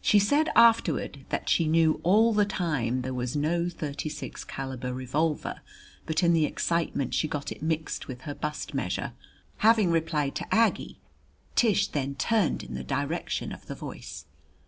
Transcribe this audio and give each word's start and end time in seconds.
She 0.00 0.18
said 0.18 0.48
afterward 0.56 1.24
that 1.28 1.48
she 1.48 1.68
knew 1.68 2.00
all 2.02 2.32
the 2.32 2.44
time 2.44 3.02
there 3.02 3.14
was 3.14 3.36
no 3.36 3.68
thirty 3.68 4.08
six 4.08 4.42
caliber 4.42 4.92
revolver, 4.92 5.60
but 6.04 6.24
in 6.24 6.32
the 6.32 6.44
excitement 6.46 7.14
she 7.14 7.28
got 7.28 7.52
it 7.52 7.62
mixed 7.62 8.08
with 8.08 8.22
her 8.22 8.34
bust 8.34 8.74
measure. 8.74 9.12
Having 9.58 9.92
replied 9.92 10.34
to 10.34 10.52
Aggie, 10.52 10.98
Tish 11.54 11.86
then 11.86 12.16
turned 12.16 12.64
in 12.64 12.74
the 12.74 12.82
direction 12.82 13.52
of 13.52 13.66
the 13.66 13.76
voice. 13.76 14.24